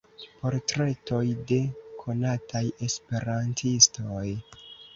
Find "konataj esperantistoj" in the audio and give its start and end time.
2.05-4.27